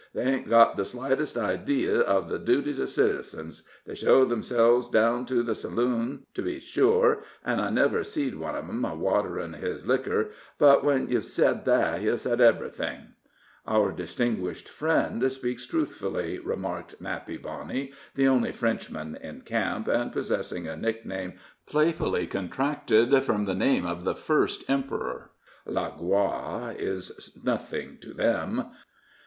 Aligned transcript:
"They 0.15 0.23
ain't 0.23 0.49
got 0.49 0.77
the 0.77 0.83
slightest 0.83 1.37
idee 1.37 1.87
of 1.87 2.27
the 2.27 2.39
duties 2.39 2.79
of 2.79 2.89
citizens. 2.89 3.61
They 3.85 3.93
show 3.93 4.25
themselves 4.25 4.89
down 4.89 5.27
to 5.27 5.43
the 5.43 5.53
saloon, 5.53 6.25
to 6.33 6.41
be 6.41 6.59
sure, 6.59 7.21
an' 7.45 7.59
I 7.59 7.69
never 7.69 8.03
seed 8.03 8.33
one 8.33 8.55
of 8.55 8.67
'em 8.67 8.83
a 8.83 8.95
waterin.' 8.95 9.53
his 9.53 9.85
liquor; 9.85 10.31
but 10.57 10.83
when 10.83 11.07
you've 11.11 11.25
sed 11.25 11.65
that, 11.65 12.01
you've 12.01 12.19
sed 12.19 12.41
ev'rythin'." 12.41 13.13
"Our 13.67 13.91
distinguished 13.91 14.69
friend, 14.69 15.31
speaks 15.31 15.67
truthfully," 15.67 16.39
remarked 16.39 16.99
Nappy 16.99 17.39
Boney, 17.39 17.93
the 18.15 18.27
only 18.27 18.51
Frenchman 18.51 19.15
in 19.21 19.41
camp, 19.41 19.87
and 19.87 20.11
possessing 20.11 20.67
a 20.67 20.75
nickname 20.75 21.33
playfully 21.67 22.25
contracted 22.25 23.21
from 23.23 23.45
the 23.45 23.53
name 23.53 23.85
of 23.85 24.03
the 24.03 24.15
first 24.15 24.67
emperor. 24.67 25.29
"La 25.67 25.91
gloire 25.91 26.73
is 26.75 27.37
nothing 27.43 27.99
to 28.01 28.15
them. 28.15 28.65